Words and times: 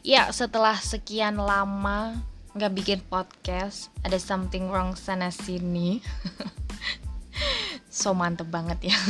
Ya, 0.00 0.32
setelah 0.32 0.80
sekian 0.80 1.36
lama 1.36 2.16
nggak 2.56 2.72
bikin 2.72 3.00
podcast, 3.04 3.92
ada 4.00 4.16
something 4.16 4.72
wrong 4.72 4.96
sana 4.96 5.28
sini. 5.28 6.00
so 7.92 8.16
mantep 8.16 8.48
banget 8.48 8.90
ya. 8.92 8.96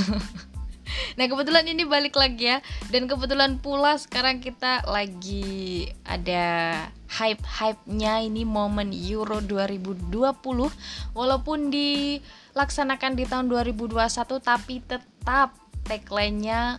Nah 1.15 1.27
kebetulan 1.27 1.67
ini 1.71 1.87
balik 1.87 2.19
lagi 2.19 2.51
ya 2.51 2.59
Dan 2.91 3.07
kebetulan 3.07 3.59
pula 3.63 3.99
sekarang 3.99 4.43
kita 4.43 4.83
lagi 4.87 5.87
ada 6.03 6.87
hype-hype-nya 7.11 8.27
ini 8.27 8.43
momen 8.43 8.91
Euro 8.91 9.39
2020 9.39 10.11
Walaupun 11.15 11.59
dilaksanakan 11.71 13.13
di 13.19 13.25
tahun 13.27 13.47
2021 13.51 14.01
tapi 14.43 14.83
tetap 14.83 15.55
tagline-nya 15.87 16.79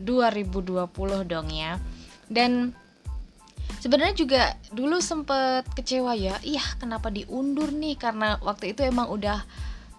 2020 0.00 0.88
dong 1.28 1.48
ya 1.52 1.76
Dan 2.28 2.76
sebenarnya 3.82 4.14
juga 4.14 4.42
dulu 4.70 5.02
sempet 5.02 5.66
kecewa 5.74 6.14
ya. 6.14 6.38
Iya 6.46 6.62
kenapa 6.78 7.10
diundur 7.10 7.74
nih? 7.74 7.98
Karena 7.98 8.38
waktu 8.38 8.78
itu 8.78 8.86
emang 8.86 9.10
udah 9.10 9.42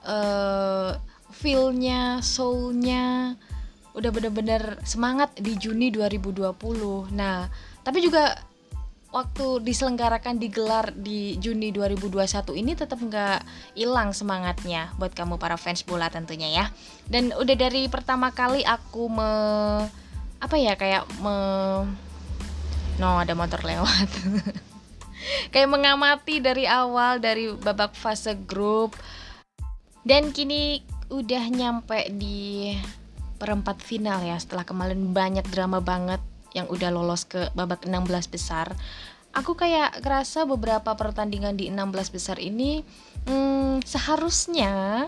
uh, 0.08 0.96
feelnya 1.36 2.24
soulnya 2.24 3.36
udah 3.94 4.10
bener-bener 4.10 4.82
semangat 4.82 5.38
di 5.38 5.54
Juni 5.54 5.94
2020 5.94 7.14
nah 7.14 7.46
tapi 7.86 8.02
juga 8.02 8.34
waktu 9.14 9.62
diselenggarakan 9.62 10.42
digelar 10.42 10.90
di 10.90 11.38
Juni 11.38 11.70
2021 11.70 12.58
ini 12.58 12.74
tetap 12.74 12.98
nggak 12.98 13.46
hilang 13.78 14.10
semangatnya 14.10 14.90
buat 14.98 15.14
kamu 15.14 15.38
para 15.38 15.54
fans 15.54 15.86
bola 15.86 16.10
tentunya 16.10 16.50
ya. 16.50 16.66
Dan 17.06 17.30
udah 17.30 17.54
dari 17.54 17.86
pertama 17.94 18.34
kali 18.34 18.66
aku 18.66 19.14
me 19.14 19.32
apa 20.42 20.56
ya 20.58 20.74
kayak 20.74 21.06
me 21.22 21.38
no 23.02 23.18
ada 23.18 23.34
motor 23.34 23.62
lewat. 23.64 24.10
Kayak 25.54 25.70
mengamati 25.72 26.44
dari 26.44 26.68
awal 26.68 27.24
dari 27.24 27.50
babak 27.54 27.96
fase 27.96 28.36
grup. 28.36 28.94
Dan 30.04 30.36
kini 30.36 30.84
udah 31.08 31.44
nyampe 31.48 32.12
di 32.12 32.76
perempat 33.40 33.80
final 33.80 34.24
ya 34.24 34.36
setelah 34.36 34.68
kemarin 34.68 35.16
banyak 35.16 35.48
drama 35.48 35.80
banget 35.80 36.20
yang 36.52 36.68
udah 36.70 36.92
lolos 36.92 37.24
ke 37.24 37.50
babak 37.56 37.88
16 37.88 38.08
besar. 38.28 38.76
Aku 39.34 39.58
kayak 39.58 40.04
ngerasa 40.06 40.46
beberapa 40.46 40.94
pertandingan 40.94 41.58
di 41.58 41.72
16 41.72 42.14
besar 42.14 42.38
ini 42.38 42.86
hmm, 43.26 43.82
seharusnya 43.82 45.08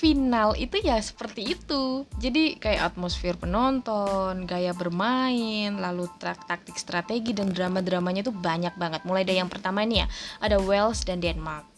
final 0.00 0.56
itu 0.56 0.80
ya 0.80 0.96
seperti 0.96 1.52
itu. 1.52 2.08
Jadi 2.16 2.56
kayak 2.56 2.96
atmosfer 2.96 3.36
penonton 3.36 4.48
gaya 4.48 4.72
bermain 4.72 5.76
lalu 5.76 6.08
taktik 6.18 6.80
strategi 6.80 7.36
dan 7.36 7.52
drama-dramanya 7.52 8.24
tuh 8.24 8.32
banyak 8.32 8.72
banget. 8.80 9.04
Mulai 9.04 9.28
dari 9.28 9.44
yang 9.44 9.52
pertama 9.52 9.84
ini 9.84 10.00
ya 10.00 10.08
ada 10.40 10.56
Wales 10.56 11.04
dan 11.04 11.20
Denmark. 11.20 11.68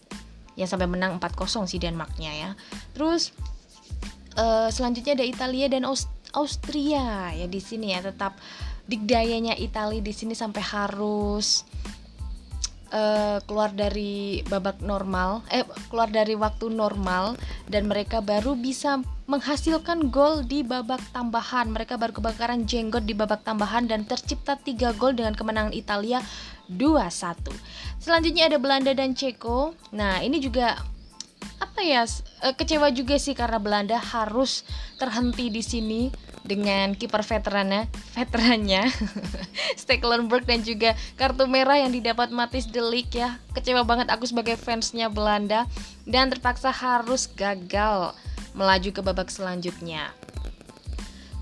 Yang 0.55 0.79
sampai 0.79 0.87
menang 0.87 1.19
4-0 1.19 1.67
si 1.67 1.83
Denmarknya 1.83 2.31
ya. 2.31 2.51
Terus 2.95 3.35
uh, 4.39 4.71
selanjutnya 4.71 5.19
ada 5.19 5.27
Italia 5.27 5.67
dan 5.67 5.83
Aust 5.83 6.07
Austria. 6.31 7.35
Ya 7.35 7.51
di 7.51 7.59
sini 7.59 7.91
ya 7.91 8.07
tetap 8.07 8.39
dikdayanya 8.87 9.59
Italia 9.59 9.99
di 9.99 10.15
sini 10.15 10.39
sampai 10.39 10.63
harus 10.63 11.67
uh, 12.93 13.41
keluar 13.49 13.73
dari 13.73 14.45
babak 14.47 14.85
normal, 14.85 15.43
eh 15.49 15.65
keluar 15.89 16.13
dari 16.13 16.37
waktu 16.37 16.69
normal 16.69 17.41
dan 17.67 17.89
mereka 17.89 18.21
baru 18.21 18.55
bisa 18.55 19.01
menghasilkan 19.27 20.13
gol 20.13 20.45
di 20.45 20.61
babak 20.63 21.01
tambahan. 21.11 21.73
Mereka 21.73 21.97
baru 21.97 22.13
kebakaran 22.13 22.69
jenggot 22.69 23.09
di 23.09 23.17
babak 23.17 23.43
tambahan 23.43 23.89
dan 23.89 24.05
tercipta 24.05 24.61
3 24.61 24.93
gol 25.01 25.17
dengan 25.17 25.33
kemenangan 25.33 25.73
Italia 25.73 26.21
2-1. 26.69 27.49
Selanjutnya 27.99 28.53
ada 28.53 28.61
Belanda 28.61 28.93
dan 28.93 29.17
Ceko. 29.17 29.73
Nah, 29.97 30.21
ini 30.21 30.39
juga 30.39 30.77
apa 31.59 31.81
ya 31.81 32.05
eh, 32.43 32.55
kecewa 32.55 32.91
juga 32.91 33.17
sih 33.17 33.33
karena 33.33 33.63
Belanda 33.63 33.97
harus 33.97 34.67
terhenti 34.99 35.49
di 35.49 35.63
sini 35.63 36.11
dengan 36.43 36.99
kiper 36.99 37.23
veterannya 37.23 37.87
veterannya 38.19 38.91
Stekelenburg 39.81 40.43
dan 40.43 40.67
juga 40.67 40.99
kartu 41.15 41.47
merah 41.47 41.79
yang 41.79 41.95
didapat 41.95 42.35
Matis 42.35 42.67
Delik 42.67 43.15
ya. 43.15 43.39
Kecewa 43.55 43.87
banget 43.87 44.11
aku 44.11 44.27
sebagai 44.27 44.59
fansnya 44.59 45.07
Belanda 45.07 45.71
dan 46.03 46.29
terpaksa 46.29 46.75
harus 46.75 47.31
gagal 47.31 48.15
melaju 48.53 48.91
ke 48.91 49.01
babak 49.01 49.31
selanjutnya. 49.31 50.11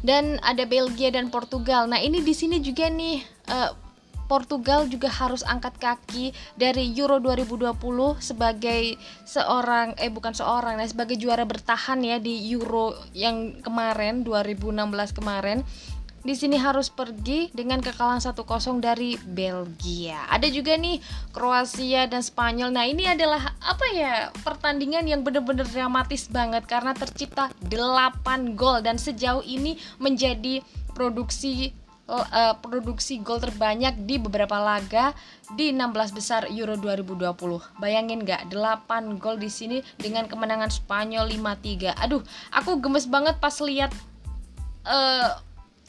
Dan 0.00 0.40
ada 0.40 0.64
Belgia 0.64 1.12
dan 1.12 1.28
Portugal. 1.28 1.84
Nah 1.84 2.00
ini 2.00 2.24
di 2.24 2.32
sini 2.32 2.56
juga 2.60 2.88
nih 2.88 3.20
uh, 3.52 3.89
Portugal 4.30 4.86
juga 4.86 5.10
harus 5.10 5.42
angkat 5.42 5.74
kaki 5.82 6.30
dari 6.54 6.94
Euro 6.94 7.18
2020 7.18 7.74
sebagai 8.22 8.94
seorang 9.26 9.98
eh 9.98 10.06
bukan 10.06 10.30
seorang 10.30 10.78
ya 10.78 10.86
sebagai 10.86 11.18
juara 11.18 11.42
bertahan 11.42 11.98
ya 12.06 12.22
di 12.22 12.46
Euro 12.54 12.94
yang 13.10 13.58
kemarin 13.58 14.22
2016 14.22 15.18
kemarin 15.18 15.66
di 16.20 16.36
sini 16.36 16.60
harus 16.60 16.92
pergi 16.92 17.48
dengan 17.56 17.80
kekalahan 17.80 18.20
1-0 18.20 18.44
dari 18.84 19.16
Belgia. 19.24 20.28
Ada 20.28 20.52
juga 20.52 20.76
nih 20.76 21.00
Kroasia 21.32 22.04
dan 22.12 22.20
Spanyol. 22.20 22.76
Nah, 22.76 22.84
ini 22.84 23.08
adalah 23.08 23.56
apa 23.56 23.86
ya? 23.96 24.28
Pertandingan 24.44 25.08
yang 25.08 25.24
benar-benar 25.24 25.64
dramatis 25.64 26.28
banget 26.28 26.68
karena 26.68 26.92
tercipta 26.92 27.48
8 27.64 28.52
gol 28.52 28.84
dan 28.84 29.00
sejauh 29.00 29.40
ini 29.40 29.80
menjadi 29.96 30.60
produksi 30.92 31.72
uh, 32.18 32.54
produksi 32.58 33.22
gol 33.22 33.38
terbanyak 33.38 33.94
di 34.02 34.18
beberapa 34.18 34.58
laga 34.58 35.14
di 35.54 35.70
16 35.70 36.16
besar 36.16 36.42
Euro 36.50 36.74
2020. 36.74 37.78
Bayangin 37.78 38.26
nggak 38.26 38.50
8 38.50 39.22
gol 39.22 39.38
di 39.38 39.46
sini 39.46 39.78
dengan 39.94 40.26
kemenangan 40.26 40.70
Spanyol 40.70 41.30
5-3. 41.30 41.94
Aduh, 42.02 42.22
aku 42.50 42.82
gemes 42.82 43.06
banget 43.06 43.38
pas 43.38 43.54
lihat 43.62 43.94
uh, 44.86 45.38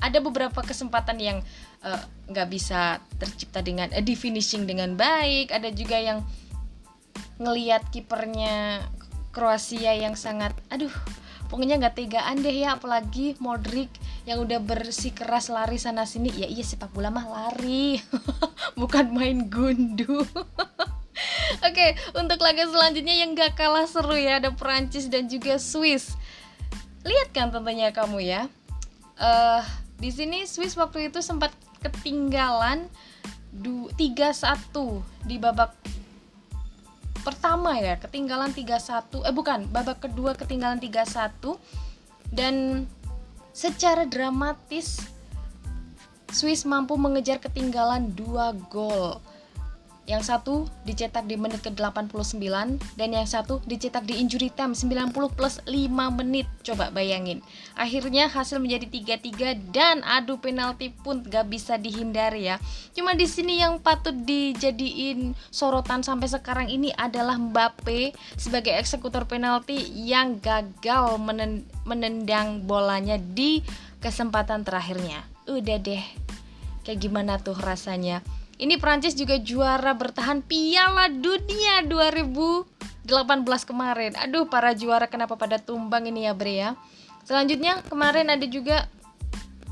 ada 0.02 0.18
beberapa 0.18 0.66
kesempatan 0.66 1.22
yang 1.22 1.38
eh, 1.86 2.02
nggak 2.34 2.48
uh, 2.48 2.52
bisa 2.52 2.98
tercipta 3.22 3.62
dengan 3.62 3.86
uh, 3.94 4.02
di 4.02 4.18
finishing 4.18 4.66
dengan 4.66 4.98
baik. 4.98 5.54
Ada 5.54 5.70
juga 5.70 6.02
yang 6.02 6.26
ngeliat 7.38 7.90
kipernya 7.94 8.82
Kroasia 9.32 9.96
yang 9.96 10.20
sangat 10.20 10.52
aduh 10.68 10.92
pokoknya 11.52 11.84
nggak 11.84 12.00
tegaan 12.00 12.40
deh 12.40 12.64
ya 12.64 12.80
apalagi 12.80 13.36
Modric 13.44 13.92
yang 14.24 14.40
udah 14.40 14.64
bersih 14.64 15.12
keras 15.12 15.52
lari 15.52 15.76
sana 15.76 16.08
sini 16.08 16.32
ya 16.32 16.48
iya 16.48 16.64
sepak 16.64 16.96
bola 16.96 17.12
mah 17.12 17.28
lari 17.28 18.00
bukan 18.80 19.12
main 19.12 19.52
gundu 19.52 20.24
Oke, 21.62 21.94
untuk 22.18 22.42
laga 22.42 22.66
selanjutnya 22.66 23.14
yang 23.14 23.38
gak 23.38 23.54
kalah 23.54 23.86
seru 23.86 24.18
ya 24.18 24.42
ada 24.42 24.50
Prancis 24.50 25.06
dan 25.06 25.30
juga 25.30 25.62
Swiss. 25.62 26.18
Lihat 27.06 27.30
kan 27.36 27.54
tentunya 27.54 27.94
kamu 27.94 28.26
ya. 28.26 28.50
Uh, 29.22 29.62
di 30.02 30.10
sini 30.10 30.50
Swiss 30.50 30.74
waktu 30.74 31.14
itu 31.14 31.22
sempat 31.22 31.54
ketinggalan 31.86 32.90
3-1 33.54 34.00
di 35.28 35.36
babak 35.38 35.76
pertama 37.22 37.78
ya, 37.78 37.98
ketinggalan 37.98 38.52
3-1. 38.54 39.26
Eh 39.26 39.34
bukan, 39.34 39.70
babak 39.70 40.06
kedua 40.06 40.34
ketinggalan 40.34 40.82
3-1 40.82 41.58
dan 42.34 42.86
Secara 43.52 44.08
dramatis, 44.08 45.12
Swiss 46.32 46.64
mampu 46.64 46.96
mengejar 46.96 47.44
ketinggalan 47.44 48.16
dua 48.16 48.56
gol 48.72 49.20
yang 50.12 50.20
satu 50.28 50.68
dicetak 50.84 51.24
di 51.24 51.40
menit 51.40 51.64
ke-89 51.64 52.36
dan 53.00 53.10
yang 53.16 53.24
satu 53.24 53.64
dicetak 53.64 54.04
di 54.04 54.20
injury 54.20 54.52
time 54.52 54.76
90 54.76 55.16
plus 55.32 55.64
5 55.64 55.88
menit. 56.20 56.52
Coba 56.68 56.92
bayangin. 56.92 57.40
Akhirnya 57.80 58.28
hasil 58.28 58.60
menjadi 58.60 58.92
3-3 59.16 59.72
dan 59.72 60.04
adu 60.04 60.36
penalti 60.44 60.92
pun 60.92 61.24
gak 61.24 61.48
bisa 61.48 61.80
dihindari 61.80 62.52
ya. 62.52 62.60
Cuma 62.92 63.16
di 63.16 63.24
sini 63.24 63.64
yang 63.64 63.80
patut 63.80 64.12
dijadiin 64.28 65.32
sorotan 65.48 66.04
sampai 66.04 66.28
sekarang 66.28 66.68
ini 66.68 66.92
adalah 67.00 67.40
Mbappe 67.40 68.12
sebagai 68.36 68.76
eksekutor 68.76 69.24
penalti 69.32 69.80
yang 69.96 70.44
gagal 70.44 71.16
menendang 71.88 72.68
bolanya 72.68 73.16
di 73.16 73.64
kesempatan 74.04 74.68
terakhirnya. 74.68 75.24
Udah 75.48 75.80
deh. 75.80 76.04
Kayak 76.84 77.00
gimana 77.00 77.40
tuh 77.40 77.56
rasanya? 77.56 78.20
Ini 78.62 78.78
Prancis 78.78 79.18
juga 79.18 79.42
juara 79.42 79.98
bertahan 79.98 80.46
Piala 80.46 81.10
Dunia 81.10 81.82
2018 81.82 83.10
kemarin. 83.66 84.14
Aduh, 84.22 84.46
para 84.46 84.78
juara 84.78 85.10
kenapa 85.10 85.34
pada 85.34 85.58
tumbang 85.58 86.06
ini 86.06 86.30
ya, 86.30 86.38
Bre 86.38 86.54
ya. 86.62 86.78
Selanjutnya 87.26 87.82
kemarin 87.90 88.30
ada 88.30 88.46
juga 88.46 88.86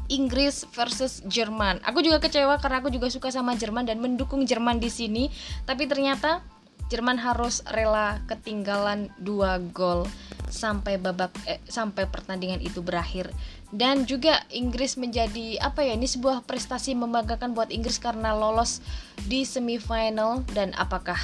Inggris 0.09 0.65
versus 0.73 1.21
Jerman. 1.29 1.85
Aku 1.85 2.01
juga 2.01 2.17
kecewa 2.17 2.57
karena 2.57 2.81
aku 2.81 2.89
juga 2.89 3.13
suka 3.13 3.29
sama 3.29 3.53
Jerman 3.53 3.85
dan 3.85 4.01
mendukung 4.01 4.41
Jerman 4.49 4.81
di 4.81 4.89
sini, 4.89 5.29
tapi 5.69 5.85
ternyata 5.85 6.41
Jerman 6.89 7.21
harus 7.21 7.61
rela 7.69 8.17
ketinggalan 8.25 9.13
dua 9.21 9.61
gol 9.69 10.09
sampai 10.49 10.97
babak 10.97 11.31
eh, 11.45 11.61
sampai 11.69 12.09
pertandingan 12.09 12.59
itu 12.59 12.81
berakhir. 12.81 13.29
Dan 13.69 14.09
juga 14.09 14.41
Inggris 14.49 14.97
menjadi 14.97 15.61
apa 15.61 15.85
ya 15.85 15.93
ini 15.93 16.09
sebuah 16.09 16.43
prestasi 16.43 16.97
membanggakan 16.97 17.53
buat 17.53 17.69
Inggris 17.69 18.01
karena 18.01 18.33
lolos 18.33 18.81
di 19.29 19.45
semifinal. 19.45 20.41
Dan 20.49 20.73
apakah 20.73 21.21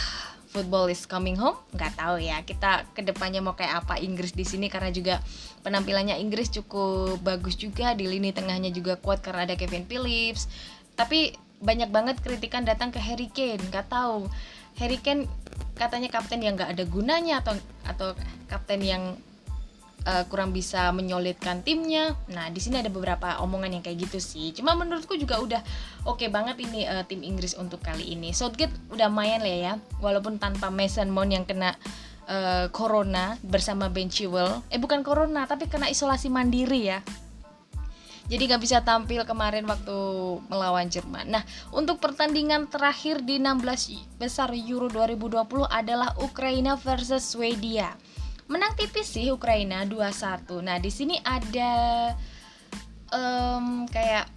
football 0.53 0.87
is 0.87 1.03
coming 1.09 1.35
home? 1.35 1.57
Nggak 1.73 1.97
tahu 1.97 2.21
ya. 2.21 2.39
Kita 2.45 2.85
ke 2.93 3.01
depannya 3.01 3.41
mau 3.41 3.57
kayak 3.57 3.83
apa 3.83 3.97
Inggris 3.99 4.31
di 4.31 4.45
sini 4.45 4.69
karena 4.69 4.93
juga 4.93 5.19
penampilannya 5.65 6.15
Inggris 6.21 6.53
cukup 6.53 7.19
bagus 7.25 7.57
juga 7.57 7.97
di 7.97 8.05
lini 8.05 8.31
tengahnya 8.31 8.69
juga 8.69 8.95
kuat 8.95 9.25
karena 9.25 9.49
ada 9.49 9.57
Kevin 9.57 9.89
Phillips. 9.89 10.47
Tapi 10.95 11.35
banyak 11.59 11.89
banget 11.89 12.15
kritikan 12.21 12.67
datang 12.67 12.91
ke 12.91 12.99
Harry 12.99 13.31
Kane 13.31 13.63
nggak 13.71 13.87
tahu 13.87 14.27
Harry 14.79 14.99
Kane 14.99 15.27
katanya 15.75 16.07
kapten 16.07 16.39
yang 16.39 16.55
nggak 16.55 16.75
ada 16.75 16.83
gunanya 16.87 17.43
atau 17.43 17.53
atau 17.83 18.09
kapten 18.47 18.79
yang 18.79 19.03
uh, 20.07 20.23
kurang 20.29 20.53
bisa 20.55 20.93
menyolidkan 20.95 21.65
timnya. 21.65 22.15
Nah, 22.31 22.47
di 22.53 22.61
sini 22.61 22.79
ada 22.79 22.87
beberapa 22.87 23.41
omongan 23.41 23.79
yang 23.79 23.83
kayak 23.83 24.07
gitu 24.07 24.19
sih. 24.21 24.53
Cuma 24.55 24.77
menurutku 24.77 25.17
juga 25.19 25.41
udah 25.41 25.61
oke 26.07 26.21
okay 26.21 26.29
banget 26.31 26.61
ini 26.63 26.87
uh, 26.87 27.03
tim 27.03 27.25
Inggris 27.25 27.57
untuk 27.57 27.81
kali 27.83 28.15
ini. 28.15 28.31
Southgate 28.31 28.73
udah 28.93 29.09
main 29.11 29.41
lah 29.41 29.57
ya, 29.57 29.73
walaupun 29.99 30.39
tanpa 30.39 30.71
Mason 30.71 31.11
Mount 31.11 31.33
yang 31.33 31.43
kena 31.43 31.75
uh, 32.29 32.69
corona 32.71 33.35
bersama 33.43 33.89
Ben 33.91 34.07
Chilwell. 34.07 34.61
Eh 34.71 34.79
bukan 34.79 35.01
corona, 35.01 35.49
tapi 35.49 35.67
kena 35.67 35.89
isolasi 35.89 36.29
mandiri 36.31 36.87
ya. 36.87 37.01
Jadi 38.25 38.49
gak 38.49 38.61
bisa 38.61 38.81
tampil 38.81 39.21
kemarin 39.21 39.69
waktu 39.69 39.97
melawan 40.49 40.89
Jerman. 40.89 41.29
Nah, 41.29 41.43
untuk 41.69 42.01
pertandingan 42.01 42.65
terakhir 42.65 43.21
di 43.21 43.37
16 43.37 44.17
besar 44.17 44.49
Euro 44.53 44.89
2020 44.89 45.45
adalah 45.69 46.17
Ukraina 46.17 46.73
versus 46.73 47.21
Swedia 47.37 47.93
menang 48.45 48.77
tipis 48.77 49.09
sih 49.09 49.33
Ukraina 49.33 49.85
2-1. 49.89 50.61
Nah, 50.61 50.77
di 50.77 50.91
sini 50.93 51.17
ada 51.25 51.71
um, 53.09 53.89
kayak 53.89 54.29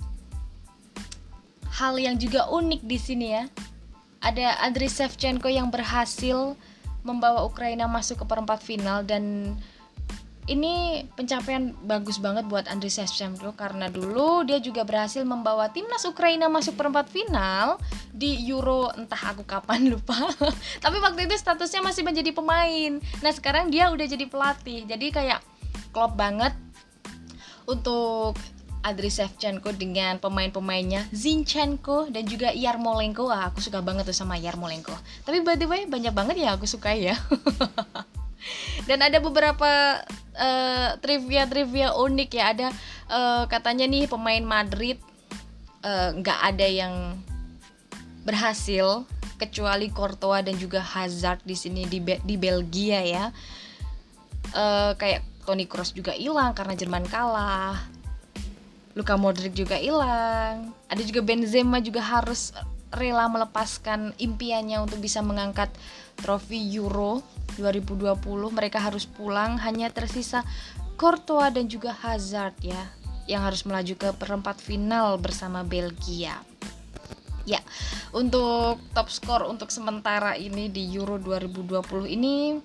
hal 1.76 1.94
yang 2.00 2.16
juga 2.16 2.48
unik 2.48 2.82
di 2.88 2.98
sini 2.98 3.26
ya. 3.36 3.44
Ada 4.18 4.64
Andriy 4.66 4.90
Shevchenko 4.90 5.46
yang 5.46 5.70
berhasil 5.70 6.58
membawa 7.06 7.46
Ukraina 7.46 7.86
masuk 7.86 8.24
ke 8.24 8.26
perempat 8.26 8.64
final 8.64 9.06
dan 9.06 9.54
ini 10.48 11.04
pencapaian 11.12 11.76
bagus 11.84 12.16
banget 12.16 12.48
buat 12.48 12.64
Andriy 12.72 12.88
Shevchenko 12.88 13.52
karena 13.52 13.92
dulu 13.92 14.48
dia 14.48 14.56
juga 14.58 14.82
berhasil 14.82 15.20
membawa 15.22 15.68
timnas 15.68 16.08
Ukraina 16.08 16.48
masuk 16.48 16.80
perempat 16.80 17.12
final 17.12 17.76
di 18.10 18.48
Euro 18.48 18.88
entah 18.96 19.36
aku 19.36 19.44
kapan 19.44 19.92
lupa. 19.92 20.16
Tapi 20.84 20.96
waktu 21.04 21.28
itu 21.28 21.36
statusnya 21.36 21.84
masih 21.84 22.02
menjadi 22.02 22.32
pemain. 22.32 22.96
Nah, 23.20 23.32
sekarang 23.36 23.68
dia 23.68 23.92
udah 23.92 24.06
jadi 24.08 24.24
pelatih. 24.24 24.88
Jadi 24.88 25.12
kayak 25.12 25.44
klop 25.92 26.16
banget 26.16 26.56
untuk 27.68 28.40
Andriy 28.80 29.12
Shevchenko 29.12 29.76
dengan 29.76 30.16
pemain-pemainnya 30.16 31.12
Zinchenko 31.12 32.08
dan 32.08 32.24
juga 32.24 32.56
Yarmolenko. 32.56 33.28
Wah, 33.28 33.52
aku 33.52 33.60
suka 33.60 33.84
banget 33.84 34.08
tuh 34.08 34.16
sama 34.16 34.40
Yarmolenko. 34.40 34.96
Tapi 35.28 35.44
by 35.44 35.60
the 35.60 35.68
way 35.68 35.84
banyak 35.84 36.16
banget 36.16 36.40
ya 36.40 36.56
aku 36.56 36.64
suka 36.64 36.96
ya. 36.96 37.12
dan 38.88 39.04
ada 39.04 39.18
beberapa 39.20 40.00
uh, 40.38 40.96
trivia 41.02 41.44
trivia 41.50 41.92
unik 41.98 42.30
ya. 42.32 42.44
Ada 42.54 42.66
uh, 43.10 43.44
katanya 43.50 43.84
nih 43.90 44.06
pemain 44.06 44.42
Madrid 44.42 44.96
eh, 45.82 46.10
nggak 46.18 46.38
uh, 46.42 46.48
ada 46.48 46.66
yang 46.66 46.94
berhasil 48.22 49.06
kecuali 49.38 49.90
Courtois 49.94 50.42
dan 50.42 50.58
juga 50.58 50.82
Hazard 50.82 51.42
di 51.46 51.54
sini 51.54 51.86
di 51.86 51.98
Be 51.98 52.22
di 52.22 52.34
Belgia 52.38 53.02
ya. 53.02 53.24
Uh, 54.54 54.96
kayak 54.96 55.22
Toni 55.44 55.64
Kroos 55.64 55.96
juga 55.96 56.12
hilang 56.12 56.52
karena 56.52 56.76
Jerman 56.76 57.04
kalah. 57.08 57.78
Luka 58.98 59.14
Modric 59.14 59.54
juga 59.54 59.78
hilang. 59.78 60.74
Ada 60.90 61.06
juga 61.06 61.22
Benzema 61.22 61.78
juga 61.78 62.02
harus 62.02 62.50
rela 62.92 63.28
melepaskan 63.28 64.16
impiannya 64.16 64.80
untuk 64.80 65.02
bisa 65.02 65.20
mengangkat 65.20 65.68
trofi 66.18 66.58
Euro 66.76 67.20
2020 67.60 68.16
mereka 68.54 68.80
harus 68.80 69.04
pulang 69.04 69.60
hanya 69.60 69.92
tersisa 69.92 70.46
Courtois 70.98 71.54
dan 71.54 71.70
juga 71.70 71.94
Hazard 71.94 72.58
ya 72.64 72.82
yang 73.28 73.44
harus 73.44 73.62
melaju 73.68 73.94
ke 73.94 74.08
perempat 74.16 74.56
final 74.58 75.20
bersama 75.20 75.60
Belgia. 75.62 76.40
Ya, 77.44 77.60
untuk 78.12 78.80
top 78.92 79.08
skor 79.08 79.44
untuk 79.48 79.72
sementara 79.72 80.36
ini 80.36 80.68
di 80.68 80.84
Euro 80.96 81.16
2020 81.20 82.08
ini 82.08 82.60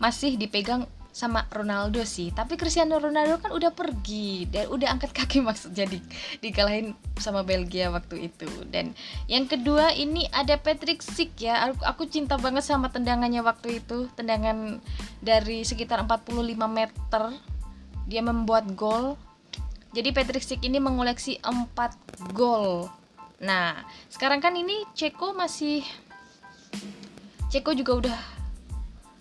masih 0.00 0.40
dipegang 0.40 0.88
sama 1.12 1.44
Ronaldo 1.50 2.04
sih. 2.06 2.30
Tapi 2.30 2.54
Cristiano 2.54 3.00
Ronaldo 3.02 3.42
kan 3.42 3.50
udah 3.50 3.74
pergi 3.74 4.46
dan 4.46 4.70
udah 4.70 4.88
angkat 4.94 5.10
kaki 5.10 5.42
maksud 5.48 5.74
jadi 5.74 5.98
dikalahin 6.38 6.94
sama 7.18 7.42
Belgia 7.42 7.90
waktu 7.90 8.30
itu. 8.30 8.48
Dan 8.70 8.94
yang 9.26 9.50
kedua 9.50 9.90
ini 9.94 10.30
ada 10.30 10.54
Patrick 10.60 11.02
Schick 11.02 11.34
ya. 11.42 11.74
Aku, 11.84 12.06
cinta 12.06 12.38
banget 12.38 12.62
sama 12.62 12.92
tendangannya 12.92 13.42
waktu 13.42 13.82
itu. 13.82 14.06
Tendangan 14.14 14.78
dari 15.18 15.66
sekitar 15.66 16.06
45 16.06 16.38
meter 16.70 17.22
dia 18.08 18.22
membuat 18.24 18.72
gol. 18.78 19.18
Jadi 19.92 20.12
Patrick 20.14 20.44
Schick 20.44 20.62
ini 20.62 20.78
mengoleksi 20.78 21.40
4 21.42 22.32
gol. 22.36 22.88
Nah 23.42 23.82
sekarang 24.10 24.38
kan 24.38 24.54
ini 24.54 24.86
Ceko 24.94 25.34
masih 25.34 25.82
Ceko 27.48 27.72
juga 27.72 27.92
udah 27.96 28.37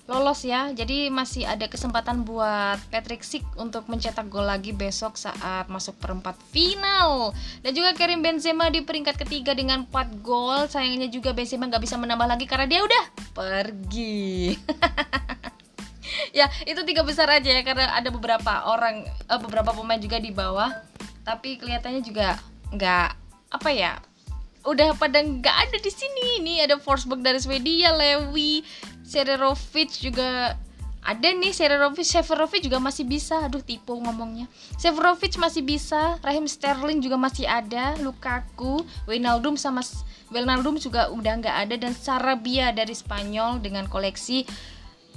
lolos 0.07 0.48
ya. 0.48 0.71
Jadi 0.71 1.12
masih 1.12 1.44
ada 1.44 1.68
kesempatan 1.68 2.24
buat 2.24 2.80
Patrick 2.89 3.21
Schick 3.21 3.44
untuk 3.59 3.86
mencetak 3.92 4.31
gol 4.31 4.48
lagi 4.48 4.71
besok 4.71 5.19
saat 5.19 5.68
masuk 5.68 6.00
perempat 6.00 6.39
final. 6.50 7.36
Dan 7.62 7.75
juga 7.75 7.94
Karim 7.94 8.24
Benzema 8.24 8.71
di 8.71 8.81
peringkat 8.81 9.19
ketiga 9.27 9.51
dengan 9.51 9.86
4 9.92 10.24
gol. 10.24 10.65
Sayangnya 10.71 11.12
juga 11.12 11.36
Benzema 11.36 11.68
nggak 11.68 11.83
bisa 11.83 12.00
menambah 12.00 12.27
lagi 12.27 12.48
karena 12.48 12.65
dia 12.65 12.81
udah 12.81 13.04
pergi. 13.36 14.56
ya 16.38 16.48
itu 16.63 16.81
tiga 16.88 17.03
besar 17.03 17.27
aja 17.30 17.51
ya 17.51 17.62
karena 17.62 17.92
ada 17.94 18.10
beberapa 18.10 18.68
orang 18.68 19.03
uh, 19.27 19.39
beberapa 19.44 19.75
pemain 19.75 20.00
juga 20.00 20.18
di 20.18 20.31
bawah 20.31 20.71
tapi 21.27 21.60
kelihatannya 21.60 22.01
juga 22.01 22.39
nggak 22.71 23.10
apa 23.51 23.69
ya 23.71 24.00
udah 24.68 25.00
pada 25.00 25.24
nggak 25.24 25.56
ada 25.68 25.77
di 25.80 25.92
sini 25.92 26.44
nih 26.44 26.68
ada 26.68 26.75
Forsberg 26.75 27.24
dari 27.24 27.39
Swedia 27.39 27.95
Lewi 27.95 28.60
Sererovic 29.07 30.04
juga 30.04 30.59
ada 31.07 31.30
nih 31.31 31.56
Sererovic 31.56 32.04
Severovic 32.04 32.68
juga 32.68 32.83
masih 32.83 33.07
bisa. 33.07 33.39
Aduh 33.48 33.63
tipu 33.63 33.95
ngomongnya. 33.95 34.51
Severovic 34.75 35.39
masih 35.39 35.63
bisa 35.63 36.20
Rahim 36.20 36.43
Sterling 36.43 37.00
juga 37.00 37.15
masih 37.15 37.48
ada 37.48 37.96
Lukaku 38.03 38.84
Wijnaldum 39.08 39.55
sama 39.55 39.79
Wijnaldum 40.27 40.75
juga 40.75 41.08
udah 41.08 41.34
nggak 41.39 41.58
ada 41.63 41.75
dan 41.79 41.96
Sarabia 41.96 42.75
dari 42.75 42.91
Spanyol 42.91 43.63
dengan 43.63 43.88
koleksi 43.88 44.43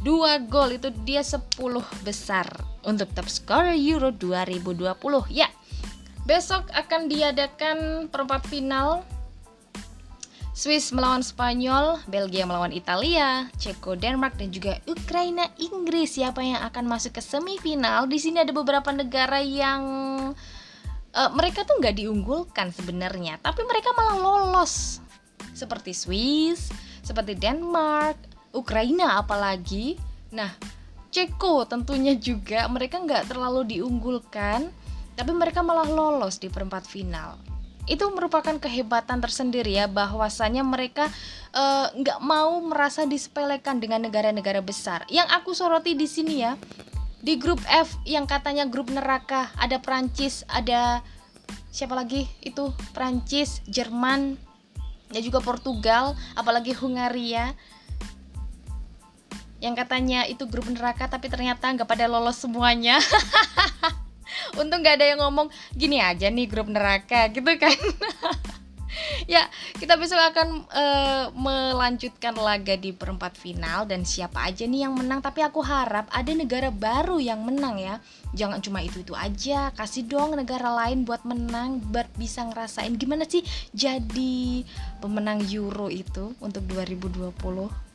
dua 0.06 0.38
gol. 0.38 0.78
Itu 0.78 0.94
dia 1.02 1.26
10 1.26 1.58
besar 2.06 2.46
untuk 2.86 3.10
top 3.10 3.26
skor 3.26 3.74
Euro 3.74 4.14
2020 4.14 4.94
ya 5.34 5.50
besok 6.24 6.68
akan 6.70 7.10
diadakan 7.10 8.06
perempat 8.06 8.46
final 8.46 9.02
Swiss 10.60 10.92
melawan 10.92 11.24
Spanyol, 11.24 12.04
Belgia 12.04 12.44
melawan 12.44 12.68
Italia, 12.68 13.48
Ceko 13.56 13.96
Denmark 13.96 14.36
dan 14.36 14.52
juga 14.52 14.76
Ukraina 14.84 15.48
Inggris. 15.56 16.20
Siapa 16.20 16.44
yang 16.44 16.60
akan 16.60 16.84
masuk 16.84 17.16
ke 17.16 17.24
semifinal? 17.24 18.04
Di 18.04 18.20
sini 18.20 18.44
ada 18.44 18.52
beberapa 18.52 18.92
negara 18.92 19.40
yang 19.40 19.80
uh, 21.16 21.30
mereka 21.32 21.64
tuh 21.64 21.80
nggak 21.80 22.04
diunggulkan 22.04 22.76
sebenarnya, 22.76 23.40
tapi 23.40 23.64
mereka 23.64 23.96
malah 23.96 24.20
lolos. 24.20 25.00
Seperti 25.56 25.96
Swiss, 25.96 26.68
seperti 27.00 27.40
Denmark, 27.40 28.20
Ukraina 28.52 29.16
apalagi. 29.16 29.96
Nah, 30.28 30.52
Ceko 31.08 31.64
tentunya 31.72 32.12
juga 32.20 32.68
mereka 32.68 33.00
nggak 33.00 33.32
terlalu 33.32 33.80
diunggulkan, 33.80 34.68
tapi 35.16 35.32
mereka 35.32 35.64
malah 35.64 35.88
lolos 35.88 36.36
di 36.36 36.52
perempat 36.52 36.84
final 36.84 37.59
itu 37.88 38.04
merupakan 38.12 38.56
kehebatan 38.60 39.22
tersendiri 39.24 39.72
ya 39.72 39.86
bahwasanya 39.88 40.60
mereka 40.66 41.08
eh, 41.54 41.86
nggak 41.96 42.18
uh, 42.20 42.24
mau 42.24 42.60
merasa 42.60 43.08
disepelekan 43.08 43.80
dengan 43.80 44.04
negara-negara 44.04 44.60
besar. 44.60 45.08
Yang 45.08 45.28
aku 45.32 45.50
soroti 45.56 45.96
di 45.96 46.04
sini 46.04 46.44
ya 46.44 46.54
di 47.20 47.36
grup 47.36 47.60
F 47.68 48.00
yang 48.08 48.24
katanya 48.24 48.64
grup 48.64 48.88
neraka 48.88 49.52
ada 49.60 49.76
Prancis, 49.80 50.44
ada 50.48 51.04
siapa 51.68 51.92
lagi 51.92 52.24
itu 52.40 52.72
Prancis, 52.96 53.60
Jerman, 53.68 54.40
dan 55.12 55.20
juga 55.20 55.44
Portugal, 55.44 56.16
apalagi 56.34 56.72
Hungaria 56.72 57.52
yang 59.60 59.76
katanya 59.76 60.24
itu 60.24 60.48
grup 60.48 60.72
neraka 60.72 61.04
tapi 61.04 61.28
ternyata 61.28 61.68
nggak 61.68 61.84
pada 61.84 62.08
lolos 62.08 62.40
semuanya. 62.40 62.96
untung 64.58 64.82
gak 64.82 64.98
ada 64.98 65.06
yang 65.14 65.20
ngomong 65.22 65.52
gini 65.76 66.02
aja 66.02 66.26
nih 66.32 66.46
grup 66.50 66.66
neraka 66.66 67.30
gitu 67.30 67.52
kan 67.60 67.76
ya 69.34 69.46
kita 69.76 69.96
besok 69.96 70.20
akan 70.20 70.48
uh, 70.70 71.24
melanjutkan 71.34 72.36
laga 72.36 72.76
di 72.76 72.94
perempat 72.94 73.36
final 73.36 73.86
dan 73.86 74.06
siapa 74.06 74.46
aja 74.46 74.66
nih 74.66 74.86
yang 74.88 74.94
menang. 74.96 75.20
Tapi 75.22 75.44
aku 75.44 75.60
harap 75.64 76.06
ada 76.12 76.32
negara 76.32 76.68
baru 76.68 77.18
yang 77.18 77.42
menang 77.42 77.80
ya. 77.80 77.98
Jangan 78.34 78.62
cuma 78.62 78.82
itu 78.84 79.02
itu 79.02 79.14
aja. 79.16 79.74
Kasih 79.74 80.06
dong 80.06 80.38
negara 80.38 80.70
lain 80.70 81.02
buat 81.02 81.22
menang 81.26 81.82
buat 81.90 82.06
bisa 82.14 82.46
ngerasain 82.46 82.94
gimana 82.94 83.26
sih 83.26 83.42
jadi 83.74 84.64
pemenang 85.02 85.42
Euro 85.50 85.90
itu 85.90 86.34
untuk 86.38 86.64
2020 86.70 87.34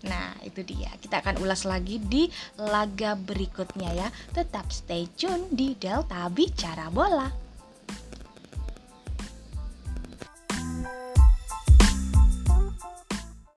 nah 0.06 0.38
itu 0.46 0.62
dia. 0.62 0.92
Kita 1.02 1.26
akan 1.26 1.42
ulas 1.42 1.66
lagi 1.66 1.98
di 1.98 2.30
laga 2.62 3.18
berikutnya 3.18 3.90
ya. 3.96 4.08
Tetap 4.36 4.70
stay 4.70 5.10
tune 5.18 5.50
di 5.50 5.74
Delta 5.74 6.30
Bicara 6.30 6.94
Bola 6.94 7.45